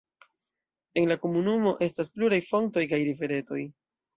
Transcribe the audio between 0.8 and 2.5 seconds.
En la komunumo estas pluraj